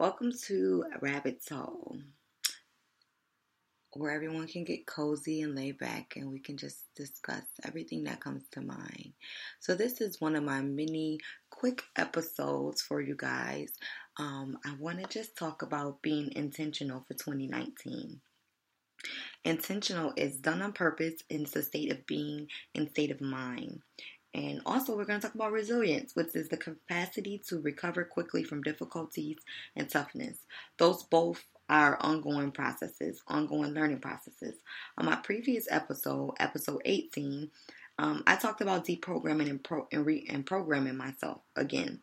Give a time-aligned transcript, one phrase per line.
[0.00, 1.96] Welcome to Rabbit's Hole,
[3.92, 8.18] where everyone can get cozy and lay back and we can just discuss everything that
[8.18, 9.12] comes to mind.
[9.60, 13.68] So, this is one of my mini quick episodes for you guys.
[14.18, 18.20] Um, I want to just talk about being intentional for 2019.
[19.44, 23.78] Intentional is done on purpose and it's a state of being and state of mind.
[24.34, 28.42] And also, we're going to talk about resilience, which is the capacity to recover quickly
[28.42, 29.36] from difficulties
[29.76, 30.38] and toughness.
[30.76, 34.56] Those both are ongoing processes, ongoing learning processes.
[34.98, 37.50] On my previous episode, episode 18,
[37.98, 42.00] um, I talked about deprogramming and, pro- and, re- and programming myself again.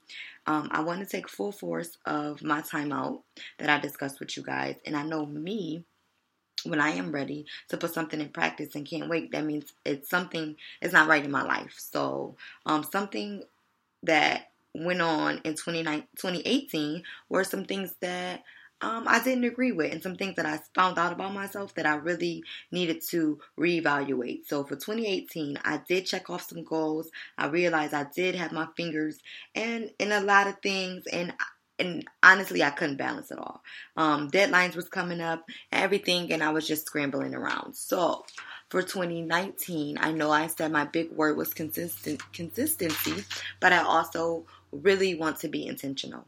[0.47, 3.23] Um, I want to take full force of my timeout
[3.59, 4.77] that I discussed with you guys.
[4.85, 5.83] And I know me,
[6.63, 10.09] when I am ready to put something in practice and can't wait, that means it's
[10.09, 11.75] something is not right in my life.
[11.77, 13.43] So, um, something
[14.03, 18.43] that went on in 2018 were some things that
[18.83, 21.85] um, I didn't agree with, and some things that I found out about myself that
[21.85, 24.47] I really needed to reevaluate.
[24.47, 27.11] So for 2018, I did check off some goals.
[27.37, 29.19] I realized I did have my fingers
[29.53, 31.31] and in a lot of things, and
[31.79, 33.63] and honestly, I couldn't balance it all.
[33.97, 37.75] Um, deadlines was coming up, everything, and I was just scrambling around.
[37.75, 38.25] So,
[38.69, 43.25] for 2019, I know I said my big word was consistent consistency,
[43.59, 46.27] but I also really want to be intentional.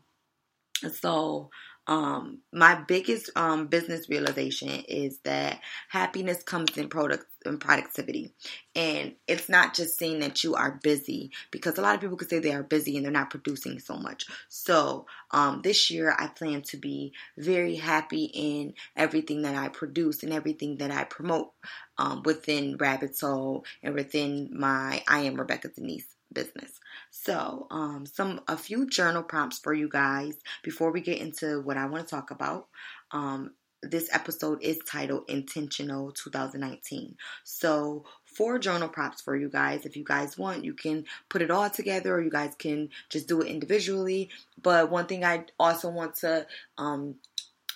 [0.92, 1.50] So,
[1.88, 5.59] um, my biggest um, business realization is that
[5.90, 8.34] happiness comes in product in productivity,
[8.76, 12.30] and it's not just saying that you are busy because a lot of people could
[12.30, 14.26] say they are busy and they're not producing so much.
[14.50, 20.24] So um, this year, I plan to be very happy in everything that I produce
[20.24, 21.52] and everything that I promote
[21.98, 26.80] um, within Rabbit Hole and within my I am Rebekah Denise business.
[27.12, 31.78] So, um, some a few journal prompts for you guys before we get into what
[31.78, 32.68] I want to talk about.
[33.12, 33.52] Um,
[33.84, 37.16] this episode is titled Intentional 2019.
[37.44, 39.86] So, four journal prompts for you guys.
[39.86, 43.28] If you guys want, you can put it all together or you guys can just
[43.28, 44.30] do it individually.
[44.62, 47.16] But one thing I also want to um,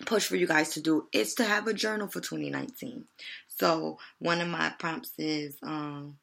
[0.06, 3.06] push for you guys to do is to have a journal for 2019.
[3.48, 6.18] So, one of my prompts is um,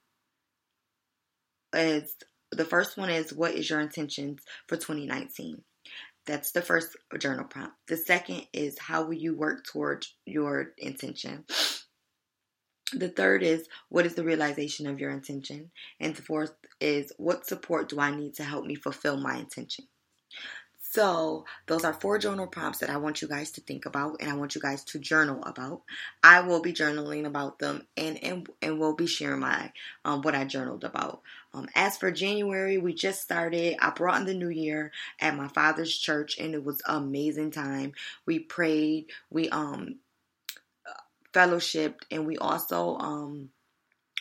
[1.73, 2.15] is
[2.51, 5.63] the first one is what is your intentions for 2019?
[6.27, 7.75] That's the first journal prompt.
[7.89, 11.45] The second is how will you work towards your intention?
[12.93, 15.71] The third is what is the realization of your intention?
[16.01, 19.87] And the fourth is what support do I need to help me fulfill my intention?
[20.95, 24.31] So, those are four journal prompts that I want you guys to think about and
[24.31, 25.83] I want you guys to journal about.
[26.23, 29.73] I will be journaling about them and and, and we'll be sharing my
[30.05, 31.23] um, what I journaled about.
[31.53, 33.77] Um, as for January, we just started.
[33.81, 37.95] I brought in the new year at my father's church and it was amazing time.
[38.25, 39.97] We prayed, we um
[41.33, 43.51] fellowshipped and we also um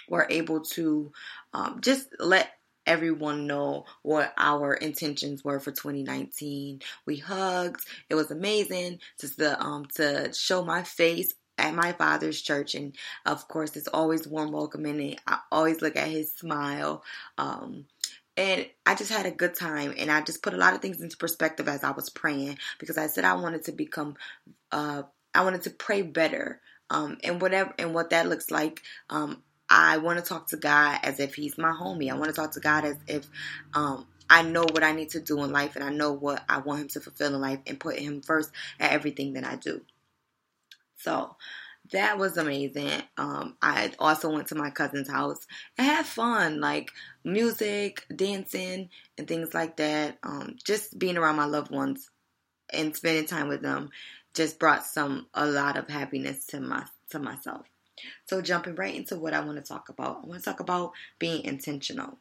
[0.10, 1.12] were able to
[1.54, 2.50] um, just let
[2.86, 6.82] everyone know what our intentions were for 2019.
[7.06, 7.86] We hugged.
[8.10, 12.96] It was amazing to the um to show my face at my father's church and
[13.26, 17.04] of course it's always warm welcoming and I always look at his smile.
[17.38, 17.86] Um
[18.36, 21.02] and I just had a good time and I just put a lot of things
[21.02, 24.16] into perspective as I was praying because I said I wanted to become
[24.72, 25.04] uh
[25.34, 26.62] I wanted to pray better.
[26.90, 29.42] Um, and whatever and what that looks like um,
[29.76, 32.12] I want to talk to God as if He's my homie.
[32.12, 33.28] I want to talk to God as if
[33.74, 36.60] um, I know what I need to do in life and I know what I
[36.60, 39.82] want Him to fulfill in life and put Him first at everything that I do.
[40.98, 41.36] So,
[41.92, 43.02] that was amazing.
[43.18, 45.46] Um, I also went to my cousin's house
[45.78, 46.92] and had fun, like
[47.24, 50.20] music, dancing, and things like that.
[50.22, 52.12] Um, just being around my loved ones
[52.70, 53.90] and spending time with them
[54.36, 57.66] just brought some a lot of happiness to my to myself.
[58.26, 60.92] So jumping right into what I want to talk about, I want to talk about
[61.20, 62.18] being intentional.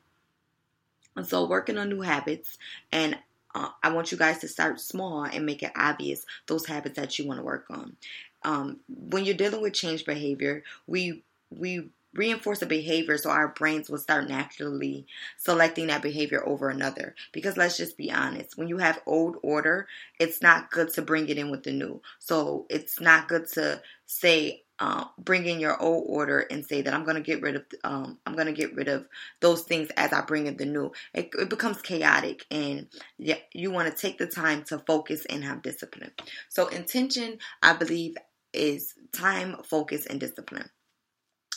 [1.16, 2.58] And so working on new habits
[2.90, 3.18] and
[3.54, 7.18] uh, I want you guys to start small and make it obvious those habits that
[7.18, 7.96] you want to work on.
[8.44, 13.88] Um, when you're dealing with change behavior, we we reinforce a behavior so our brains
[13.88, 17.14] will start naturally selecting that behavior over another.
[17.32, 19.86] Because let's just be honest, when you have old order,
[20.18, 22.00] it's not good to bring it in with the new.
[22.18, 26.92] So it's not good to say uh, bring in your old order and say that
[26.92, 29.06] I'm going to get rid of um, I'm going to get rid of
[29.40, 30.90] those things as I bring in the new.
[31.14, 35.44] It, it becomes chaotic, and yeah, you want to take the time to focus and
[35.44, 36.10] have discipline.
[36.48, 38.16] So intention, I believe,
[38.52, 40.68] is time, focus, and discipline.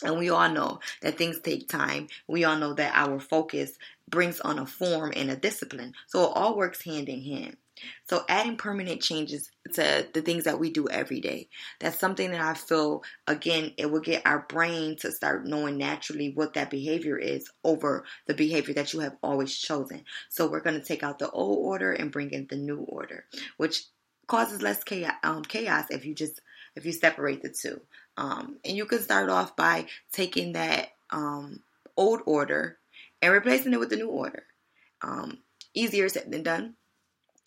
[0.04, 2.06] And we all know that things take time.
[2.28, 3.76] We all know that our focus
[4.08, 5.94] brings on a form and a discipline.
[6.06, 7.56] So it all works hand in hand.
[8.08, 11.48] So adding permanent changes to the things that we do every day.
[11.80, 16.32] That's something that I feel again it will get our brain to start knowing naturally
[16.34, 20.04] what that behavior is over the behavior that you have always chosen.
[20.28, 23.24] So we're going to take out the old order and bring in the new order,
[23.56, 23.84] which
[24.26, 26.40] causes less chaos, um, chaos if you just
[26.74, 27.80] if you separate the two.
[28.16, 31.60] Um, and you can start off by taking that um,
[31.96, 32.78] old order
[33.22, 34.44] and replacing it with the new order.
[35.02, 35.38] Um,
[35.74, 36.74] easier said than done.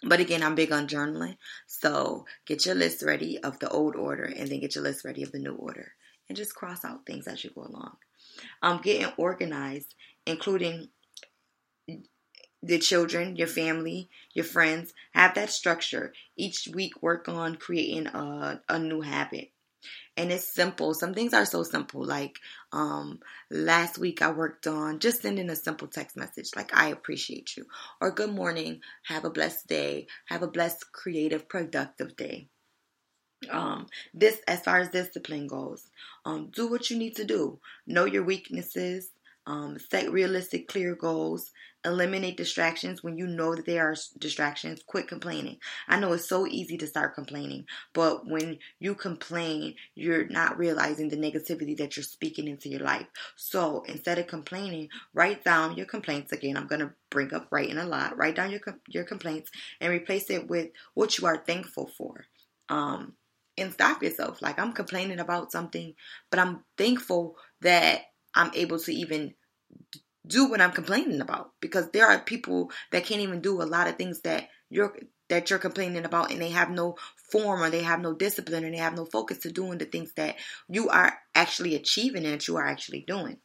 [0.03, 1.37] But again, I'm big on journaling.
[1.67, 5.23] So get your list ready of the old order and then get your list ready
[5.23, 5.93] of the new order.
[6.27, 7.97] And just cross out things as you go along.
[8.61, 10.89] Um, getting organized, including
[12.61, 14.93] the children, your family, your friends.
[15.13, 16.13] Have that structure.
[16.37, 19.51] Each week, work on creating a, a new habit
[20.19, 20.93] and it's simple.
[20.93, 22.03] Some things are so simple.
[22.03, 22.39] Like
[22.73, 27.55] um, last week, I worked on just sending a simple text message like "I appreciate
[27.55, 27.65] you"
[28.01, 32.49] or "Good morning, have a blessed day, have a blessed, creative, productive day."
[33.49, 35.89] Um, this, as far as discipline goes,
[36.25, 37.59] um, do what you need to do.
[37.87, 39.11] Know your weaknesses.
[39.49, 41.51] Um, set realistic, clear goals.
[41.83, 44.83] Eliminate distractions when you know that there are distractions.
[44.85, 45.57] Quit complaining.
[45.87, 51.09] I know it's so easy to start complaining, but when you complain, you're not realizing
[51.09, 53.07] the negativity that you're speaking into your life.
[53.37, 56.55] So instead of complaining, write down your complaints again.
[56.55, 58.17] I'm going to bring up writing a lot.
[58.17, 59.49] Write down your, your complaints
[59.81, 62.25] and replace it with what you are thankful for.
[62.67, 63.13] Um,
[63.57, 64.43] and stop yourself.
[64.43, 65.95] Like I'm complaining about something,
[66.29, 68.01] but I'm thankful that
[68.35, 69.33] I'm able to even
[70.25, 73.87] do what I'm complaining about because there are people that can't even do a lot
[73.87, 74.95] of things that you're
[75.29, 76.95] that you're complaining about and they have no
[77.31, 80.11] form or they have no discipline and they have no focus to doing the things
[80.13, 80.35] that
[80.67, 83.37] you are actually achieving and that you are actually doing.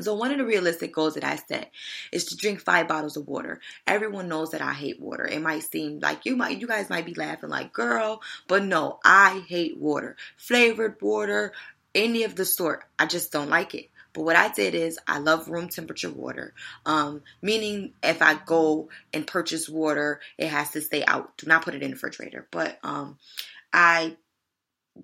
[0.00, 1.70] So one of the realistic goals that I set
[2.10, 3.60] is to drink five bottles of water.
[3.86, 5.24] Everyone knows that I hate water.
[5.24, 8.98] It might seem like you might you guys might be laughing like, girl, but no,
[9.04, 10.16] I hate water.
[10.36, 11.52] Flavored water,
[11.94, 12.82] any of the sort.
[12.98, 13.90] I just don't like it.
[14.14, 16.54] But what I did is I love room temperature water.
[16.86, 21.36] Um, meaning if I go and purchase water, it has to stay out.
[21.36, 22.46] Do not put it in the refrigerator.
[22.50, 23.18] But um,
[23.72, 24.16] I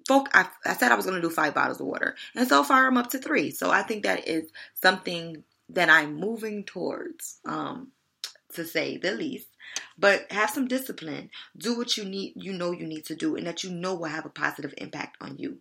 [0.07, 2.63] folk I, I said I was going to do five bottles of water, and so
[2.63, 3.51] far I'm up to three.
[3.51, 7.41] So I think that is something that I'm moving towards.
[7.45, 7.89] Um,
[8.55, 9.49] to say the least.
[9.97, 11.31] But have some discipline.
[11.57, 14.07] Do what you need, you know you need to do, and that you know will
[14.07, 15.59] have a positive impact on you.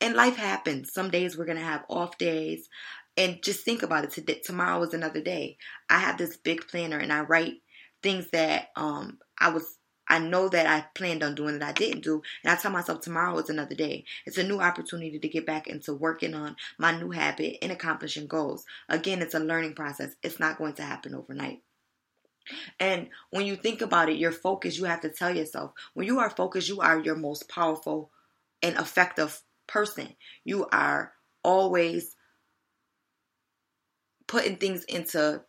[0.00, 0.92] And life happens.
[0.92, 2.68] Some days we're gonna have off days.
[3.16, 4.10] And just think about it.
[4.10, 5.58] Today, tomorrow is another day.
[5.88, 7.60] I have this big planner, and I write
[8.02, 9.76] things that um I was
[10.10, 12.20] I know that I planned on doing that I didn't do.
[12.42, 14.04] And I tell myself tomorrow is another day.
[14.26, 18.26] It's a new opportunity to get back into working on my new habit and accomplishing
[18.26, 18.64] goals.
[18.88, 20.16] Again, it's a learning process.
[20.24, 21.62] It's not going to happen overnight.
[22.80, 26.18] And when you think about it, your focus, you have to tell yourself when you
[26.18, 28.10] are focused, you are your most powerful
[28.62, 30.16] and effective person.
[30.44, 31.12] You are
[31.44, 32.16] always
[34.30, 35.42] putting things into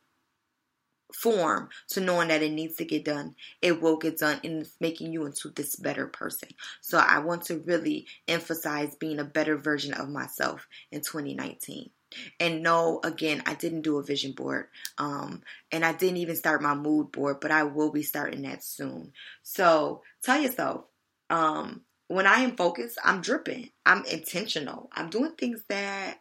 [1.14, 3.36] form to knowing that it needs to get done.
[3.62, 6.50] It will get done and it's making you into this better person.
[6.82, 11.92] So I want to really emphasize being a better version of myself in 2019.
[12.40, 14.70] And no, again, I didn't do a vision board.
[14.98, 18.64] Um, and I didn't even start my mood board, but I will be starting that
[18.64, 19.12] soon.
[19.44, 20.86] So tell yourself,
[21.30, 23.70] um, when I am focused, I'm dripping.
[23.86, 24.90] I'm intentional.
[24.92, 26.18] I'm doing things that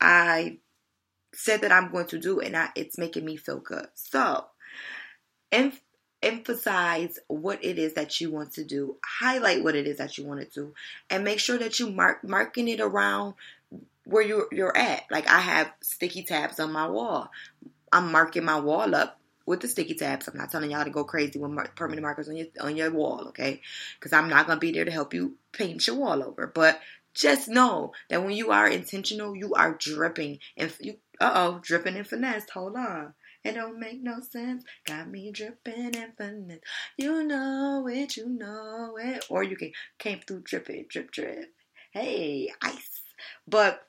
[0.00, 0.58] I
[1.34, 3.86] said that I'm going to do, and I, it's making me feel good.
[3.94, 4.46] So,
[5.52, 5.72] and
[6.22, 10.26] emphasize what it is that you want to do, highlight what it is that you
[10.26, 10.74] want to do,
[11.10, 13.34] and make sure that you mark marking it around
[14.04, 15.04] where you're you're at.
[15.10, 17.30] Like I have sticky tabs on my wall.
[17.92, 20.28] I'm marking my wall up with the sticky tabs.
[20.28, 22.90] I'm not telling y'all to go crazy with mar- permanent markers on your on your
[22.90, 23.60] wall, okay?
[23.98, 26.46] Because I'm not gonna be there to help you paint your wall over.
[26.46, 26.80] But
[27.14, 30.96] just know that when you are intentional, you are dripping and you.
[31.20, 32.48] Uh oh, dripping and finesse.
[32.50, 33.14] Hold on.
[33.44, 34.64] It don't make no sense.
[34.86, 36.60] Got me dripping and finesse.
[36.96, 39.24] You know it, you know it.
[39.28, 41.52] Or you can came through dripping, drip, drip.
[41.92, 43.00] Hey, ice.
[43.46, 43.86] But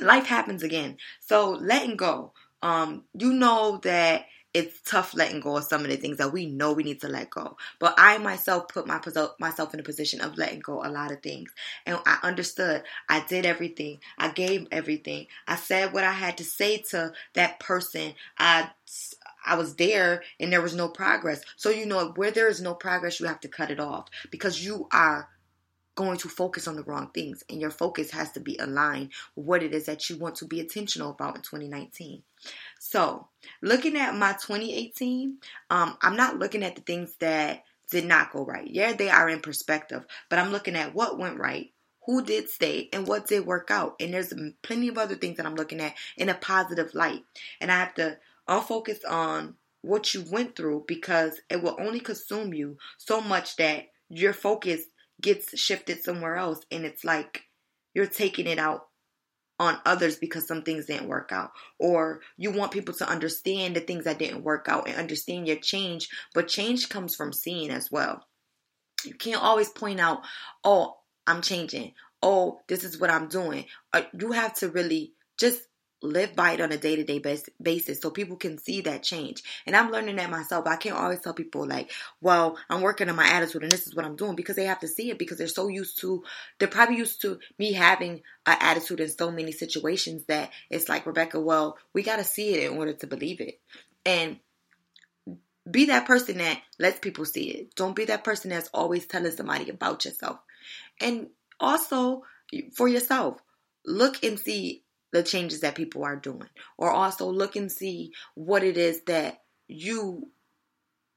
[0.00, 0.98] life happens again.
[1.20, 2.32] So letting go.
[2.62, 6.46] Um, you know that it's tough letting go of some of the things that we
[6.46, 7.56] know we need to let go.
[7.78, 9.00] But I myself put my
[9.38, 11.50] myself in a position of letting go a lot of things.
[11.86, 12.82] And I understood.
[13.08, 14.00] I did everything.
[14.18, 15.26] I gave everything.
[15.48, 18.14] I said what I had to say to that person.
[18.38, 18.70] I
[19.44, 21.42] I was there and there was no progress.
[21.56, 24.64] So you know where there is no progress, you have to cut it off because
[24.64, 25.28] you are
[25.94, 29.46] going to focus on the wrong things and your focus has to be aligned with
[29.46, 32.22] what it is that you want to be intentional about in 2019.
[32.80, 33.28] So,
[33.60, 35.38] looking at my 2018,
[35.70, 38.66] um, I'm not looking at the things that did not go right.
[38.66, 41.72] Yeah, they are in perspective, but I'm looking at what went right,
[42.06, 43.96] who did stay, and what did work out.
[44.00, 44.32] And there's
[44.62, 47.22] plenty of other things that I'm looking at in a positive light.
[47.60, 48.18] And I have to
[48.48, 53.56] all focus on what you went through because it will only consume you so much
[53.56, 54.82] that your focus
[55.22, 57.44] gets shifted somewhere else and it's like
[57.94, 58.86] you're taking it out
[59.58, 61.52] on others because some things didn't work out.
[61.78, 65.58] Or you want people to understand the things that didn't work out and understand your
[65.58, 68.26] change but change comes from seeing as well.
[69.04, 70.22] You can't always point out
[70.64, 71.92] oh i'm changing.
[72.22, 73.66] Oh this is what i'm doing.
[73.92, 75.60] Uh, you have to really just
[76.02, 77.22] live by it on a day to day
[77.62, 79.42] basis so people can see that change.
[79.66, 80.66] And I'm learning that myself.
[80.66, 83.94] I can't always tell people, like, well, I'm working on my attitude and this is
[83.94, 86.24] what I'm doing because they have to see it because they're so used to,
[86.58, 91.06] they're probably used to me having an attitude in so many situations that it's like,
[91.06, 93.60] Rebekah, well, we got to see it in order to believe it.
[94.04, 94.38] And
[95.70, 97.74] be that person that lets people see it.
[97.76, 100.38] Don't be that person that's always telling somebody about yourself.
[101.00, 101.28] And
[101.60, 102.22] also
[102.74, 103.38] for yourself,
[103.86, 104.82] look and see
[105.12, 109.42] the changes that people are doing or also look and see what it is that
[109.68, 110.28] you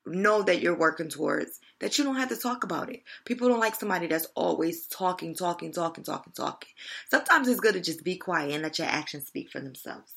[0.06, 3.04] know that you're working towards that you don't have to talk about it.
[3.26, 6.70] People don't like somebody that's always talking, talking, talking, talking, talking.
[7.10, 10.14] Sometimes it's good to just be quiet and let your actions speak for themselves.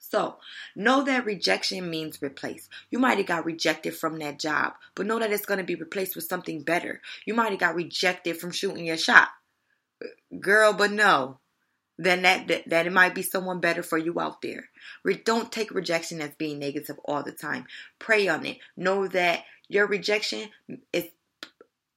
[0.00, 0.36] So,
[0.76, 2.68] know that rejection means replace.
[2.90, 5.74] You might have got rejected from that job, but know that it's going to be
[5.74, 7.00] replaced with something better.
[7.24, 9.28] You might have got rejected from shooting your shot.
[10.38, 11.38] Girl, but no
[12.04, 14.68] then that, that, that it might be someone better for you out there.
[15.04, 17.66] Re- don't take rejection as being negative all the time.
[17.98, 18.58] Pray on it.
[18.76, 20.48] Know that your rejection
[20.92, 21.04] is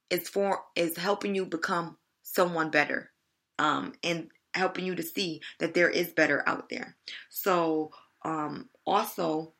[0.10, 3.12] is for is helping you become someone better,
[3.58, 6.96] um, and helping you to see that there is better out there.
[7.30, 7.92] So,
[8.24, 9.54] um, also,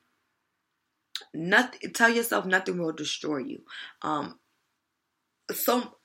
[1.34, 1.92] nothing.
[1.94, 3.64] Tell yourself nothing will destroy you.
[4.02, 4.40] Um,
[5.52, 5.96] so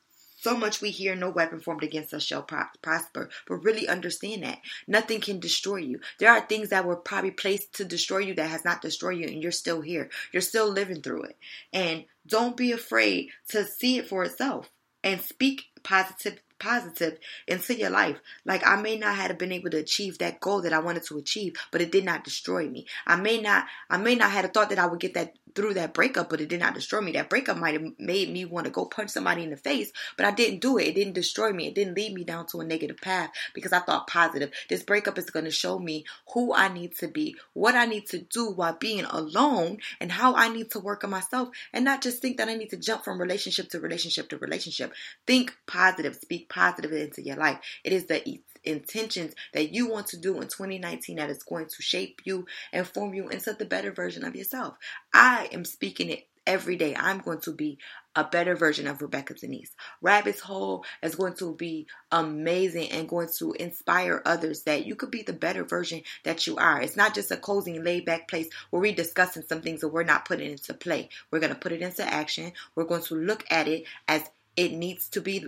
[0.41, 3.29] so much we hear no weapon formed against us shall prosper.
[3.47, 4.61] But really understand that.
[4.87, 6.01] Nothing can destroy you.
[6.19, 9.27] There are things that were probably placed to destroy you that has not destroyed you
[9.27, 10.11] and you're still here.
[10.33, 11.37] You're still living through it.
[11.73, 14.71] And don't be afraid to see it for itself
[15.05, 17.19] and speak positive positive
[17.49, 18.19] into your life.
[18.45, 21.19] Like I may not have been able to achieve that goal that I wanted to
[21.19, 22.87] achieve, but it did not destroy me.
[23.07, 25.95] I may not I may not have thought that I would get that through that
[25.95, 27.13] breakup, but it did not destroy me.
[27.13, 30.27] That breakup might have made me want to go punch somebody in the face, but
[30.27, 30.85] I didn't do it.
[30.85, 31.67] It didn't destroy me.
[31.67, 34.53] It didn't lead me down to a negative path because I thought positive.
[34.69, 38.07] This breakup is going to show me who I need to be, what I need
[38.09, 42.03] to do while being alone, and how I need to work on myself, and not
[42.03, 44.93] just think that I need to jump from relationship to relationship to relationship.
[45.27, 47.59] Think positive, speak positive into your life.
[47.85, 48.27] It is the
[48.65, 52.87] intentions that you want to do in 2019 that is going to shape you and
[52.87, 54.75] form you into the better version of yourself.
[55.13, 56.97] I am speaking it every day.
[56.97, 57.79] I'm going to be
[58.17, 59.75] a better version of Rebekah Denise.
[60.03, 65.13] Rabbit's Hole is going to be amazing and going to inspire others that you could
[65.13, 66.83] be the better version that you are.
[66.83, 70.03] It's not just a cozy laid back place where we're discussing some things that we're
[70.03, 71.09] not putting into play.
[71.31, 72.53] We're going to put it into action.
[72.75, 74.25] We're going to look at it as
[74.57, 75.47] it needs to be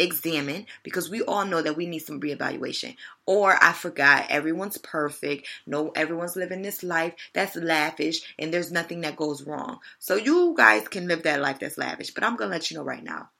[0.00, 2.96] examine because we all know that we need some reevaluation.
[3.26, 5.46] Or I forgot everyone's perfect.
[5.66, 9.78] No, everyone's living this life that's lavish and there's nothing that goes wrong.
[9.98, 12.12] So you guys can live that life that's lavish.
[12.12, 13.30] But I'm gonna let you know right now.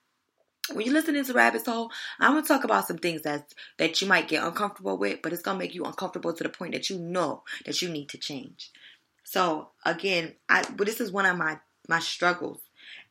[0.73, 1.91] When you're listening to Rabbit's Hole,
[2.21, 5.43] I'm gonna talk about some things that that you might get uncomfortable with, but it's
[5.43, 8.71] gonna make you uncomfortable to the point that you know that you need to change.
[9.25, 12.61] So again, I but this is one of my my struggles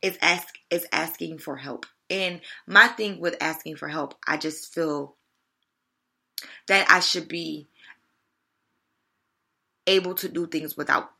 [0.01, 1.85] is ask is asking for help.
[2.09, 5.15] And my thing with asking for help, I just feel
[6.67, 7.67] that I should be
[9.87, 11.11] able to do things without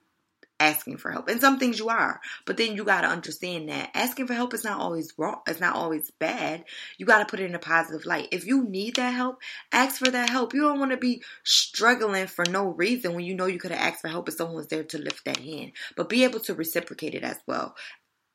[0.60, 1.30] asking for help.
[1.30, 4.54] And some things you are, but then you got to understand that asking for help
[4.54, 5.40] is not always wrong.
[5.48, 6.66] It's not always bad.
[6.98, 8.28] You got to put it in a positive light.
[8.32, 9.40] If you need that help,
[9.72, 10.54] ask for that help.
[10.54, 13.80] You don't want to be struggling for no reason when you know you could have
[13.80, 15.72] asked for help if someone was there to lift that hand.
[15.96, 17.76] But be able to reciprocate it as well.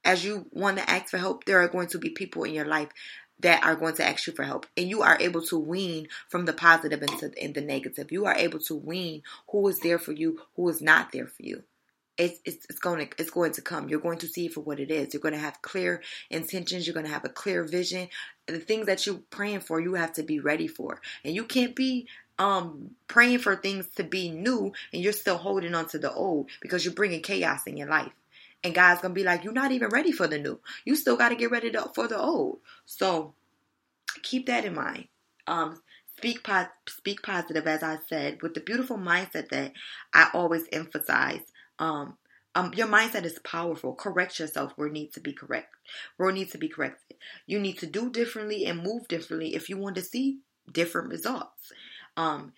[0.04, 2.66] As you want to ask for help, there are going to be people in your
[2.66, 2.88] life
[3.40, 6.44] that are going to ask you for help and you are able to wean from
[6.44, 10.12] the positive into in the negative you are able to wean who is there for
[10.12, 11.64] you who is not there for you
[12.16, 13.88] it's, it's, it's going to it's going to come.
[13.88, 15.12] You're going to see for what it is.
[15.12, 16.86] You're going to have clear intentions.
[16.86, 18.08] You're going to have a clear vision.
[18.46, 21.74] The things that you're praying for, you have to be ready for, and you can't
[21.74, 22.06] be
[22.36, 26.50] um praying for things to be new and you're still holding on to the old
[26.60, 28.12] because you're bringing chaos in your life.
[28.64, 30.60] And God's gonna be like, you're not even ready for the new.
[30.84, 32.60] You still got to get ready to, for the old.
[32.86, 33.34] So
[34.22, 35.08] keep that in mind.
[35.46, 35.82] Um,
[36.16, 39.72] speak po- speak positive, as I said, with the beautiful mindset that
[40.14, 41.42] I always emphasize
[41.78, 42.16] um,
[42.54, 43.94] um, your mindset is powerful.
[43.94, 45.74] Correct yourself where needs to be correct.
[46.16, 47.16] Where needs to be corrected.
[47.46, 50.38] You need to do differently and move differently if you want to see
[50.70, 51.72] different results.
[52.16, 52.52] Um,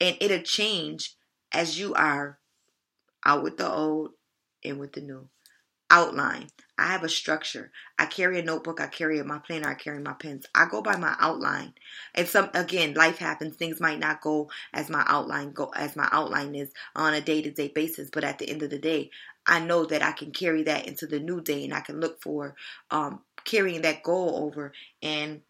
[0.00, 1.16] and it'll change
[1.52, 2.38] as you are
[3.24, 4.12] out with the old
[4.64, 5.28] and with the new
[5.90, 6.48] outline.
[6.78, 7.70] I have a structure.
[7.98, 10.44] I carry a notebook, I carry my planner, I carry my pens.
[10.54, 11.72] I go by my outline.
[12.14, 13.56] And some again, life happens.
[13.56, 17.68] Things might not go as my outline go as my outline is on a day-to-day
[17.68, 19.10] basis, but at the end of the day,
[19.46, 22.20] I know that I can carry that into the new day and I can look
[22.20, 22.54] for
[22.90, 25.40] um carrying that goal over and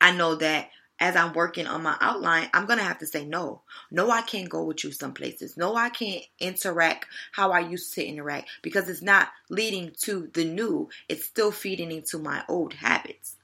[0.00, 0.70] I know that
[1.02, 3.62] as I'm working on my outline, I'm going to have to say no.
[3.90, 5.56] No, I can't go with you some places.
[5.56, 10.44] No, I can't interact how I used to interact because it's not leading to the
[10.44, 10.90] new.
[11.08, 13.34] It's still feeding into my old habits.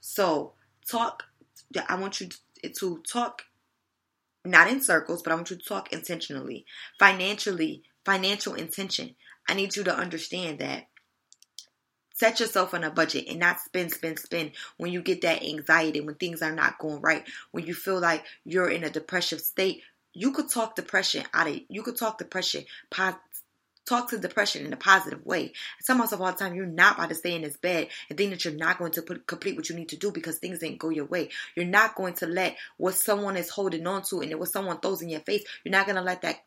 [0.00, 0.54] So,
[0.90, 1.22] talk,
[1.88, 2.28] I want you
[2.64, 3.42] to talk
[4.44, 6.66] not in circles, but I want you to talk intentionally.
[6.98, 9.14] Financially, financial intention.
[9.48, 10.88] I need you to understand that
[12.18, 16.00] Set yourself on a budget and not spend, spend, spend when you get that anxiety,
[16.00, 19.82] when things are not going right, when you feel like you're in a depressive state.
[20.14, 22.64] You could talk depression out of you could talk depression
[23.86, 25.44] talk to depression in a positive way.
[25.44, 28.18] I tell myself all the time, you're not about to stay in this bed and
[28.18, 30.58] think that you're not going to put, complete what you need to do because things
[30.58, 31.30] didn't go your way.
[31.54, 35.02] You're not going to let what someone is holding on to and what someone throws
[35.02, 36.40] in your face, you're not going to let that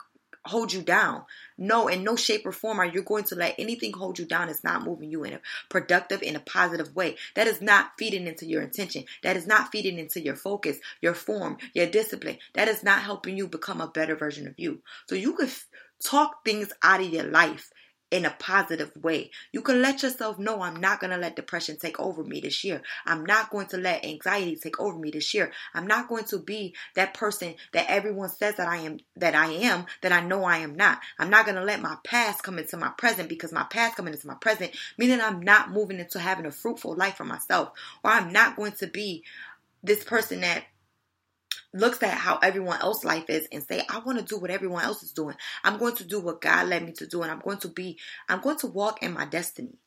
[0.50, 1.24] hold you down.
[1.58, 4.48] No, in no shape or form are you going to let anything hold you down
[4.48, 7.16] that's not moving you in a productive, in a positive way.
[7.36, 9.06] That is not feeding into your intention.
[9.24, 12.38] That is not feeding into your focus, your form, your discipline.
[12.54, 14.82] That is not helping you become a better version of you.
[15.08, 15.52] So you could
[16.04, 17.70] talk things out of your life
[18.12, 19.30] in a positive way.
[19.52, 22.64] You can let yourself know I'm not going to let depression take over me this
[22.64, 22.82] year.
[23.06, 25.52] I'm not going to let anxiety take over me this year.
[25.74, 29.48] I'm not going to be that person that everyone says that I am that I
[29.48, 31.00] am that I know I am not.
[31.20, 34.14] I'm not going to let my past come into my present because my past coming
[34.14, 37.72] into my present meaning I'm not moving into having a fruitful life for myself
[38.04, 39.24] or I'm not going to be
[39.84, 40.64] this person that
[41.74, 44.84] looks at how everyone else life is and say i want to do what everyone
[44.84, 45.36] else is doing.
[45.64, 47.98] I'm going to do what god led me to do and i'm going to be
[48.28, 49.78] i'm going to walk in my destiny.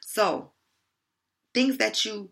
[0.00, 0.52] So
[1.54, 2.30] things that you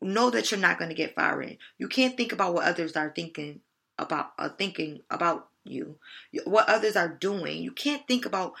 [0.00, 1.58] know that you're not going to get fired in.
[1.78, 3.60] You can't think about what others are thinking
[3.98, 5.98] about uh, thinking about you.
[6.44, 7.62] What others are doing.
[7.62, 8.52] You can't think about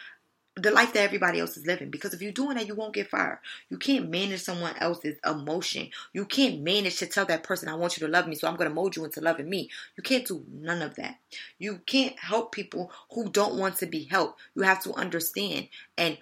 [0.58, 1.90] the life that everybody else is living.
[1.90, 3.38] Because if you're doing that, you won't get fired.
[3.68, 5.90] You can't manage someone else's emotion.
[6.12, 8.56] You can't manage to tell that person, I want you to love me, so I'm
[8.56, 9.70] going to mold you into loving me.
[9.96, 11.16] You can't do none of that.
[11.58, 14.40] You can't help people who don't want to be helped.
[14.54, 16.18] You have to understand and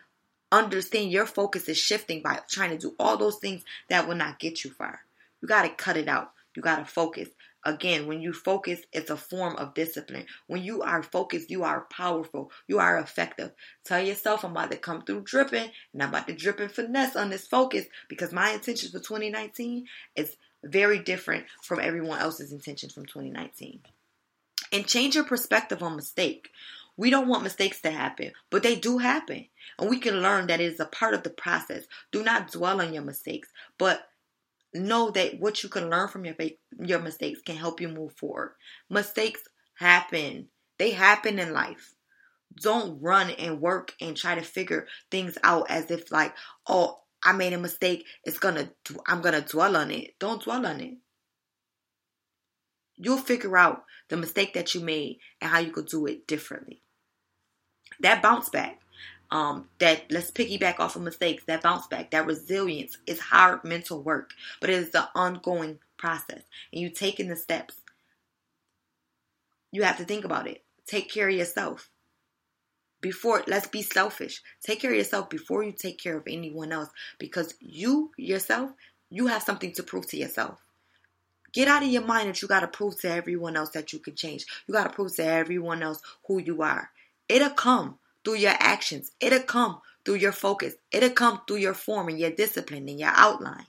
[0.53, 4.38] understand your focus is shifting by trying to do all those things that will not
[4.38, 4.99] get you fired.
[5.40, 6.33] You got to cut it out.
[6.55, 7.29] You got to focus.
[7.66, 10.26] Again, when you focus, it's a form of discipline.
[10.46, 12.52] When you are focused, you are powerful.
[12.68, 13.50] You are effective.
[13.85, 17.16] Tell yourself, I'm about to come through dripping, and I'm about to drip and finesse
[17.16, 22.92] on this focus because my intentions for 2019 is very different from everyone else's intentions
[22.92, 23.81] from 2019.
[24.70, 26.50] And change your perspective on mistake.
[26.96, 29.46] We don't want mistakes to happen, but they do happen.
[29.81, 31.87] And we can learn that it is a part of the process.
[32.12, 34.07] Do not dwell on your mistakes, but
[34.74, 36.35] know that what you can learn from your
[36.79, 38.55] your mistakes can help you move forward.
[38.90, 39.42] Mistakes
[39.74, 40.48] happen.
[40.79, 41.94] They happen in life.
[42.61, 46.35] Don't run and work and try to figure things out as if like,
[46.66, 48.07] oh, I made a mistake.
[48.24, 48.70] It's gonna
[49.07, 50.14] I'm gonna dwell on it.
[50.18, 50.94] Don't dwell on it.
[52.96, 56.83] You'll figure out the mistake that you made and how you could do it differently.
[58.00, 58.81] That bounce back.
[59.30, 64.02] Um, that let's piggyback off of mistakes, that bounce back, that resilience is hard mental
[64.02, 66.42] work, but it is an ongoing process.
[66.72, 67.74] And you taking the steps.
[69.72, 70.62] You have to think about it.
[70.86, 71.90] Take care of yourself.
[73.00, 74.42] Before, let's be selfish.
[74.64, 78.70] Take care of yourself before you take care of anyone else because you, yourself,
[79.10, 80.60] you have something to prove to yourself.
[81.52, 83.98] Get out of your mind that you got to prove to everyone else that you
[83.98, 84.46] can change.
[84.66, 86.90] You got to prove to everyone else who you are.
[87.28, 89.12] It'll come through your actions.
[89.20, 90.74] It'll come through your focus.
[90.90, 93.66] It'll come through your form and your discipline and your outline.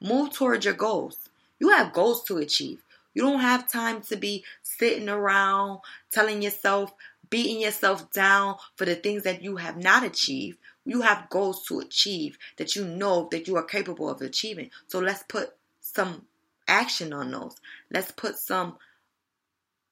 [0.00, 1.28] Move towards your goals.
[1.58, 2.80] You have goals to achieve.
[3.12, 6.94] You don't have time to be sitting around telling yourself,
[7.28, 10.56] beating yourself down for the things that you have not achieved.
[10.86, 14.70] You have goals to achieve that you know that you are capable of achieving.
[14.86, 15.50] So let's put
[15.82, 16.22] some
[16.66, 17.56] action on those.
[17.90, 18.78] Let's put some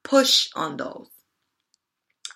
[0.02, 1.08] push on those.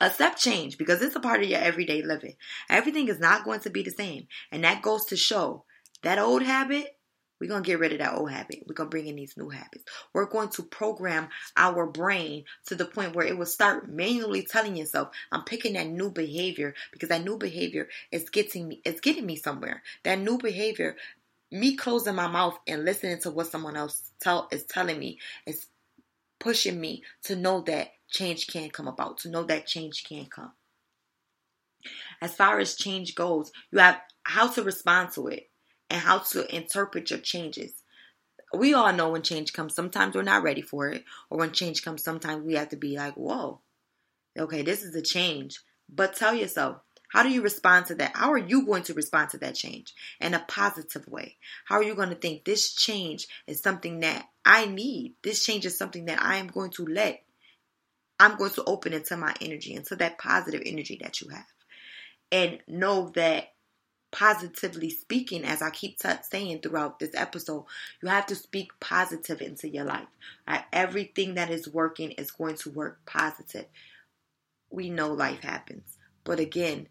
[0.01, 2.37] Accept change because it's a part of your everyday living.
[2.69, 4.29] Everything is not going to be the same.
[4.53, 5.65] And that goes to show
[6.03, 6.97] that old habit,
[7.41, 8.65] we're going to get rid of that old habit.
[8.67, 9.85] We're going to bring in these new habits.
[10.13, 14.77] We're going to program our brain to the point where it will start manually telling
[14.77, 19.27] yourself, I'm picking that new behavior because that new behavior is getting me, it's getting
[19.27, 19.83] me somewhere.
[20.05, 20.97] That new behavior,
[21.51, 25.67] me closing my mouth and listening to what someone else tell is telling me is
[26.41, 30.53] pushing me to know that change can come about, to know that change can come.
[32.21, 35.51] As far as change goes, you have how to respond to it
[35.89, 37.73] and how to interpret your changes.
[38.53, 41.83] We all know when change comes, sometimes we're not ready for it, or when change
[41.83, 43.61] comes, sometimes we have to be like, whoa,
[44.39, 45.61] okay, this is a change.
[45.89, 46.79] But tell yourself,
[47.11, 48.13] how do you respond to that?
[48.15, 51.37] How are you going to respond to that change in a positive way?
[51.65, 55.15] How are you going to think this change is something that I need?
[55.23, 57.23] This change is something that I am going to let.
[58.21, 61.47] I'm going to open into my energy, into that positive energy that you have.
[62.31, 63.53] And know that
[64.11, 67.65] positively speaking, as I keep t- saying throughout this episode,
[68.03, 70.09] you have to speak positive into your life.
[70.47, 70.65] Right?
[70.73, 73.67] Everything that is working is going to work positive.
[74.71, 75.97] We know life happens.
[76.25, 76.89] But again,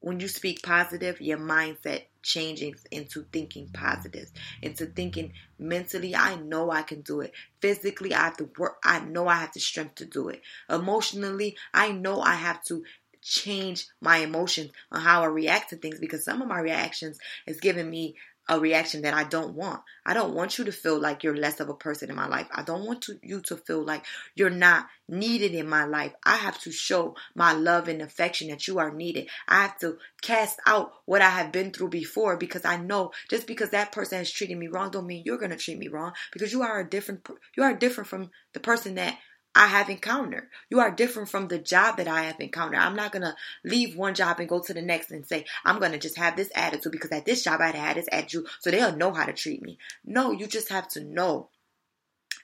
[0.00, 4.30] when you speak positive, your mindset changes into thinking positive,
[4.62, 7.32] into thinking mentally, I know I can do it.
[7.60, 10.42] Physically, I have to work, I know I have the strength to do it.
[10.68, 12.82] Emotionally, I know I have to
[13.22, 17.60] change my emotions on how I react to things because some of my reactions is
[17.60, 18.16] giving me
[18.48, 19.80] a reaction that I don't want.
[20.04, 22.46] I don't want you to feel like you're less of a person in my life.
[22.52, 24.04] I don't want to, you to feel like
[24.34, 26.12] you're not needed in my life.
[26.24, 29.28] I have to show my love and affection that you are needed.
[29.48, 33.46] I have to cast out what I have been through before because I know just
[33.46, 36.12] because that person has treated me wrong don't mean you're going to treat me wrong
[36.32, 37.26] because you are a different
[37.56, 39.18] you are different from the person that
[39.54, 40.48] I have encountered.
[40.68, 42.78] You are different from the job that I have encountered.
[42.78, 45.78] I'm not going to leave one job and go to the next and say, I'm
[45.78, 48.70] going to just have this attitude because at this job I had this attitude so
[48.70, 49.78] they'll know how to treat me.
[50.04, 51.50] No, you just have to know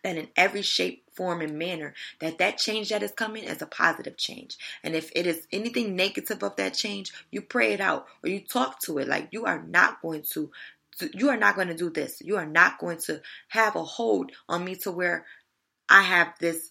[0.04, 3.66] that in every shape, form, and manner, that that change that is coming is a
[3.66, 4.56] positive change.
[4.82, 8.40] And if it is anything negative of that change, you pray it out or you
[8.40, 9.08] talk to it.
[9.08, 10.50] Like you are not going to
[11.14, 12.20] you are not going to do this.
[12.20, 15.24] You are not going to have a hold on me to where
[15.88, 16.70] I have this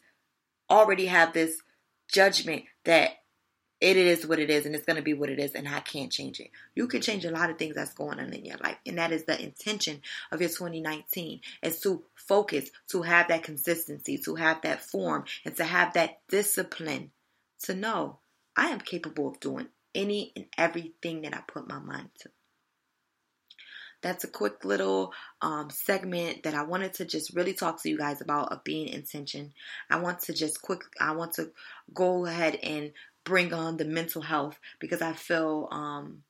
[0.69, 1.61] already have this
[2.07, 3.11] judgment that
[3.81, 5.79] it is what it is and it's going to be what it is and I
[5.79, 6.51] can't change it.
[6.75, 8.77] You can change a lot of things that's going on in your life.
[8.85, 10.01] And that is the intention
[10.31, 15.55] of your 2019 is to focus, to have that consistency, to have that form and
[15.55, 17.11] to have that discipline
[17.63, 18.19] to know
[18.55, 22.29] I am capable of doing any and everything that I put my mind to
[24.01, 27.97] that's a quick little um, segment that I wanted to just really talk to you
[27.97, 29.53] guys about of being intention.
[29.89, 31.51] I want to just quick, I want to
[31.93, 32.91] go ahead and
[33.25, 36.23] bring on the mental health because I feel um,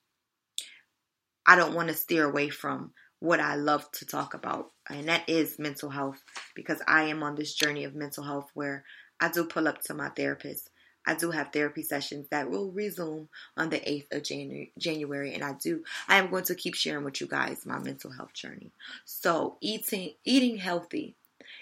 [1.46, 5.28] I don't want to steer away from what I love to talk about, and that
[5.28, 6.22] is mental health
[6.56, 8.86] because I am on this journey of mental health where
[9.20, 10.70] I do pull up to my therapist
[11.10, 15.44] I do have therapy sessions that will resume on the 8th of January, January and
[15.44, 18.72] I do I am going to keep sharing with you guys my mental health journey.
[19.06, 21.16] So, eating eating healthy.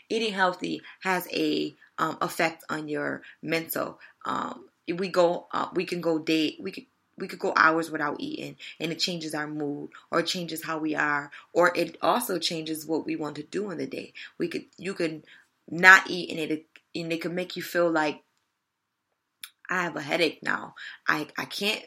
[0.10, 4.00] Eating healthy has a um, effect on your mental.
[4.26, 6.86] Um, we go uh, we can go day we could
[7.18, 10.78] we could go hours without eating and it changes our mood or it changes how
[10.78, 14.48] we are or it also changes what we want to do in the day we
[14.48, 15.24] could you could
[15.70, 18.22] not eat and it and it could make you feel like
[19.70, 20.76] I have a headache now.
[21.08, 21.84] I, I can't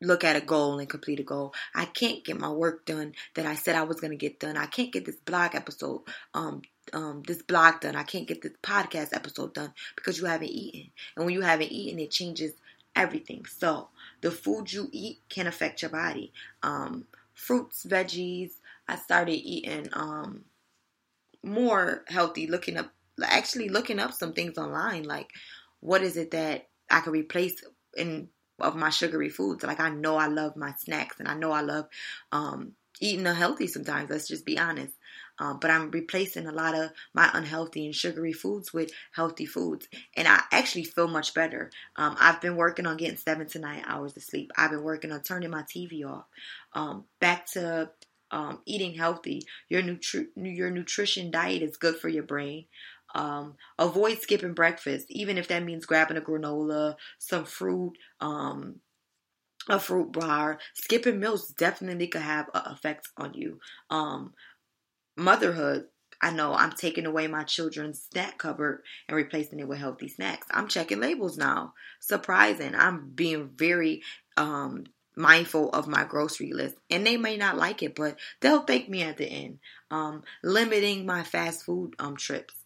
[0.00, 1.54] look at a goal and complete a goal.
[1.74, 4.56] I can't get my work done that I said I was going to get done.
[4.56, 6.02] I can't get this blog episode,
[6.34, 7.96] um, um, this blog done.
[7.96, 10.90] I can't get this podcast episode done because you haven't eaten.
[11.16, 12.52] And when you haven't eaten, it changes
[12.94, 13.44] everything.
[13.46, 13.88] So
[14.20, 16.32] the food you eat can affect your body.
[16.62, 18.52] Um, fruits, veggies.
[18.86, 20.44] I started eating um,
[21.42, 22.92] more healthy, looking up,
[23.22, 25.30] actually looking up some things online, like
[25.80, 27.62] what is it that I could replace
[27.96, 28.28] in
[28.60, 29.64] of my sugary foods.
[29.64, 31.86] Like I know I love my snacks, and I know I love
[32.32, 34.10] um, eating healthy sometimes.
[34.10, 34.94] Let's just be honest.
[35.40, 39.86] Um, but I'm replacing a lot of my unhealthy and sugary foods with healthy foods,
[40.16, 41.70] and I actually feel much better.
[41.96, 44.50] Um, I've been working on getting seven to nine hours of sleep.
[44.56, 46.24] I've been working on turning my TV off.
[46.72, 47.90] Um, back to
[48.30, 49.42] um, eating healthy.
[49.68, 52.66] Your nutri- your nutrition diet is good for your brain.
[53.14, 58.80] Um, avoid skipping breakfast, even if that means grabbing a granola, some fruit, um,
[59.68, 60.58] a fruit bar.
[60.74, 63.60] Skipping meals definitely could have an effect on you.
[63.90, 64.34] Um,
[65.16, 65.86] motherhood,
[66.20, 70.46] I know I'm taking away my children's snack cupboard and replacing it with healthy snacks.
[70.50, 71.74] I'm checking labels now.
[72.00, 72.74] Surprising.
[72.74, 74.02] I'm being very
[74.36, 74.84] um,
[75.16, 76.76] mindful of my grocery list.
[76.90, 79.58] And they may not like it, but they'll thank me at the end.
[79.90, 82.57] Um, limiting my fast food um, trips.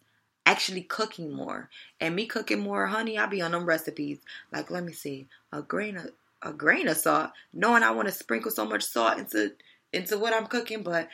[0.45, 1.69] Actually cooking more.
[1.99, 4.19] And me cooking more, honey, I'll be on them recipes.
[4.51, 8.13] Like, let me see, a grain of a grain of salt, knowing I want to
[8.13, 9.53] sprinkle so much salt into
[9.93, 11.07] into what I'm cooking, but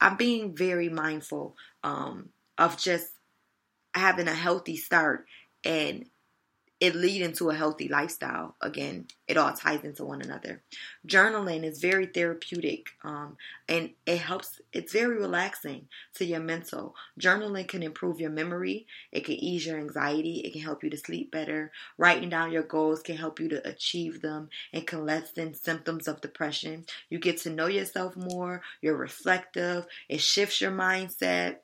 [0.00, 3.08] I'm being very mindful um, of just
[3.94, 5.26] having a healthy start
[5.64, 6.06] and
[6.78, 8.54] it lead into a healthy lifestyle.
[8.60, 10.62] Again, it all ties into one another.
[11.06, 13.36] Journaling is very therapeutic um,
[13.66, 16.94] and it helps, it's very relaxing to your mental.
[17.18, 20.98] Journaling can improve your memory, it can ease your anxiety, it can help you to
[20.98, 21.72] sleep better.
[21.96, 26.20] Writing down your goals can help you to achieve them and can lessen symptoms of
[26.20, 26.84] depression.
[27.08, 31.56] You get to know yourself more, you're reflective, it shifts your mindset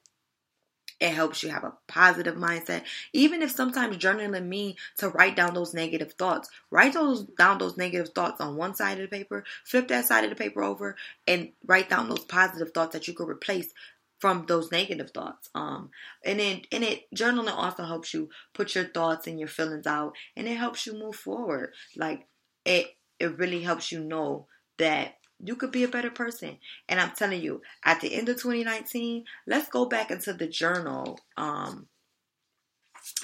[1.02, 2.84] it helps you have a positive mindset.
[3.12, 7.76] Even if sometimes journaling means to write down those negative thoughts, write those down those
[7.76, 10.94] negative thoughts on one side of the paper, flip that side of the paper over,
[11.26, 13.74] and write down those positive thoughts that you could replace
[14.20, 15.50] from those negative thoughts.
[15.56, 15.90] Um,
[16.24, 20.14] and then and it journaling also helps you put your thoughts and your feelings out,
[20.36, 21.72] and it helps you move forward.
[21.96, 22.28] Like
[22.64, 22.86] it,
[23.18, 24.46] it really helps you know
[24.78, 26.58] that you could be a better person.
[26.88, 31.18] And I'm telling you, at the end of 2019, let's go back into the journal.
[31.36, 31.88] Um,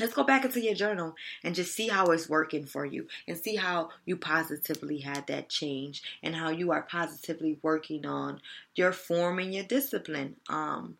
[0.00, 3.38] let's go back into your journal and just see how it's working for you and
[3.38, 8.40] see how you positively had that change and how you are positively working on
[8.74, 10.36] your form and your discipline.
[10.48, 10.98] Um,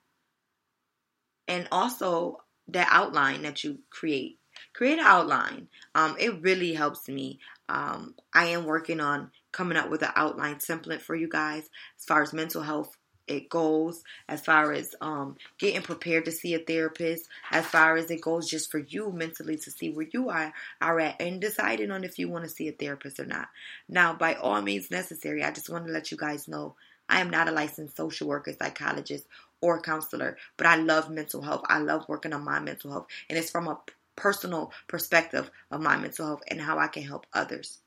[1.48, 4.38] and also that outline that you create.
[4.73, 5.68] Create an outline.
[5.94, 7.38] Um, it really helps me.
[7.68, 11.68] Um, I am working on coming up with an outline template for you guys
[11.99, 12.97] as far as mental health
[13.29, 18.11] it goes as far as um, getting prepared to see a therapist as far as
[18.11, 21.90] it goes just for you mentally to see where you are, are at and deciding
[21.90, 23.49] on if you want to see a therapist or not
[23.88, 26.75] now by all means necessary i just want to let you guys know
[27.09, 29.27] i am not a licensed social worker psychologist
[29.61, 33.38] or counselor but i love mental health i love working on my mental health and
[33.38, 33.79] it's from a
[34.18, 37.81] personal perspective of my mental health and how i can help others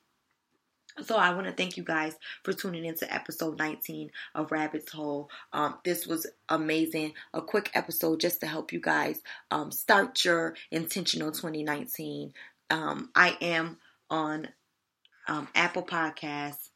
[1.03, 5.29] so I want to thank you guys for tuning into episode 19 of Rabbit's Hole.
[5.53, 7.13] Um, this was amazing.
[7.33, 12.33] A quick episode just to help you guys um, start your intentional 2019.
[12.69, 13.77] Um, I am
[14.09, 14.49] on
[15.27, 16.69] um, Apple Podcasts.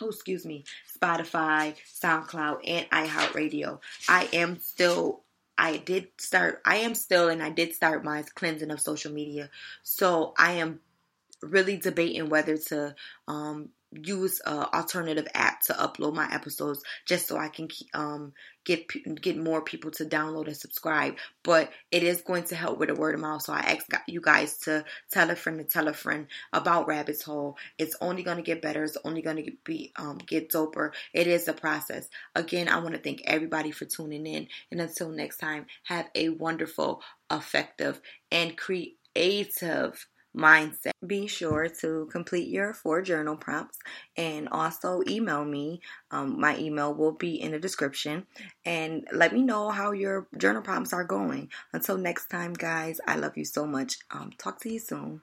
[0.00, 0.64] Oh, excuse me,
[1.00, 3.80] Spotify, SoundCloud, and iHeartRadio.
[4.06, 5.22] I am still
[5.58, 9.50] I did start, I am still, and I did start my cleansing of social media.
[9.82, 10.80] So I am
[11.42, 12.94] really debating whether to
[13.28, 18.32] um, use an alternative app to upload my episodes just so I can um,
[18.64, 18.86] get
[19.20, 21.16] get more people to download and subscribe.
[21.44, 23.42] But it is going to help with the word of mouth.
[23.42, 27.22] So I ask you guys to tell a friend to tell a friend about Rabbit's
[27.22, 27.56] Hole.
[27.78, 28.84] It's only going to get better.
[28.84, 30.90] It's only going to be um, get doper.
[31.12, 32.08] It is a process.
[32.34, 34.48] Again, I want to thank everybody for tuning in.
[34.70, 40.92] And until next time, have a wonderful, effective, and creative mindset.
[41.06, 43.78] Be sure to complete your four journal prompts
[44.16, 45.80] and also email me.
[46.10, 48.26] Um, my email will be in the description
[48.64, 51.50] and let me know how your journal prompts are going.
[51.72, 53.98] Until next time, guys, I love you so much.
[54.10, 55.22] Um, talk to you soon.